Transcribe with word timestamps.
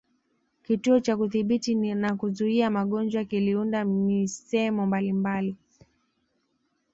Kituo 0.63 0.99
cha 0.99 1.17
Kudhibiti 1.17 1.75
na 1.75 2.15
Kuzuia 2.15 2.69
magonjwa 2.77 3.23
kiliunda 3.29 3.85
misemo 3.85 4.85
mbalimbali 4.89 5.55